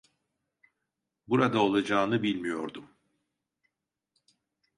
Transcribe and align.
Burada 1.27 1.59
olacağını 1.63 2.23
bilmiyordum. 2.23 2.97